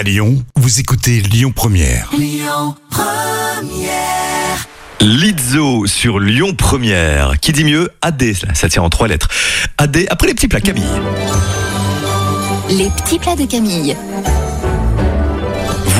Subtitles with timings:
[0.00, 2.10] À Lyon, vous écoutez Lyon Première.
[4.98, 7.38] Lizzo sur Lyon Première.
[7.38, 7.90] Qui dit mieux?
[8.00, 9.28] AD, ça tient en trois lettres.
[9.76, 10.88] AD, après les petits plats, Camille.
[12.70, 13.94] Les petits plats de Camille.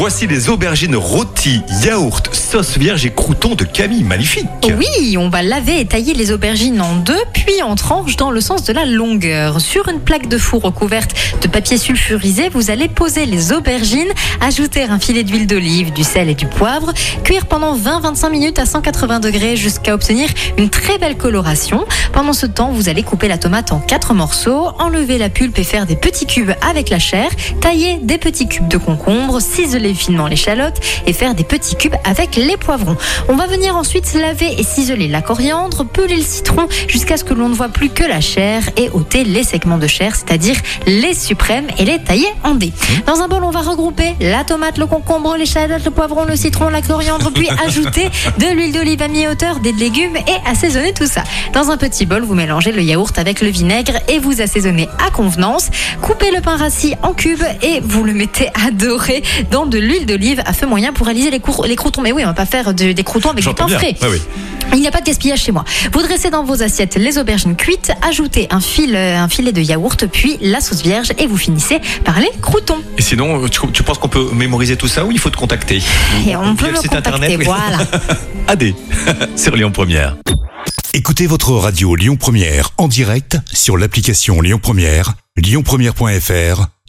[0.01, 4.03] Voici les aubergines rôties, yaourt, sauce vierge et croutons de Camille.
[4.03, 4.47] Magnifique.
[4.65, 8.41] Oui, on va laver et tailler les aubergines en deux, puis en tranches dans le
[8.41, 9.61] sens de la longueur.
[9.61, 14.09] Sur une plaque de four recouverte de papier sulfurisé, vous allez poser les aubergines,
[14.41, 18.65] ajouter un filet d'huile d'olive, du sel et du poivre, cuire pendant 20-25 minutes à
[18.65, 21.85] 180 degrés jusqu'à obtenir une très belle coloration.
[22.15, 25.65] Pendant ce temps, vous allez couper la tomate en quatre morceaux, enlever la pulpe et
[25.65, 27.29] faire des petits cubes avec la chair,
[27.61, 32.37] tailler des petits cubes de concombre, ciseler finement l'échalote et faire des petits cubes avec
[32.37, 32.97] les poivrons.
[33.29, 37.35] On va venir ensuite laver et ciseler la coriandre, peler le citron jusqu'à ce que
[37.35, 41.15] l'on ne voit plus que la chair et ôter les segments de chair, c'est-à-dire les
[41.15, 42.73] suprêmes et les tailler en dés.
[43.07, 46.69] Dans un bol, on va regrouper la tomate, le concombre, l'échalote, le poivron, le citron,
[46.69, 51.23] la coriandre, puis ajouter de l'huile d'olive à mi-hauteur, des légumes et assaisonner tout ça.
[51.53, 55.11] Dans un petit bol, vous mélangez le yaourt avec le vinaigre et vous assaisonnez à
[55.11, 55.69] convenance.
[56.03, 60.07] Coupez le pain rassis en cubes et vous le mettez à dorer dans de l'huile
[60.07, 62.03] d'olive à feu moyen pour réaliser les, croutons.
[62.03, 63.79] Mais oui, on va pas faire de- des croutons avec du pain bien.
[63.79, 63.97] frais.
[64.03, 64.21] Oui.
[64.73, 65.65] Il n'y a pas de gaspillage chez moi.
[65.93, 69.61] Vous dressez dans vos assiettes les aubergines cuites, ajoutez un, fil, euh, un filet de
[69.61, 72.79] yaourt, puis la sauce vierge et vous finissez par les croutons.
[72.97, 75.83] Et sinon, tu, tu penses qu'on peut mémoriser tout ça ou il faut te contacter?
[76.27, 77.45] Et on peut me site contacter, internet, oui.
[77.45, 77.79] voilà.
[78.47, 78.73] AD
[79.37, 80.17] sur Lyon Première.
[80.95, 86.67] Écoutez votre radio Lyon Première en direct sur l'application Lyon Première, lyonpremière.fr